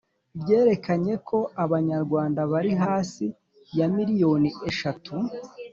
ryerekanye 0.41 1.13
ko 1.27 1.37
abanyarwanda 1.63 2.41
bari 2.51 2.71
hasi 2.83 3.25
ya 3.77 3.87
miliyoni 3.95 4.49
eshatu 4.69 5.13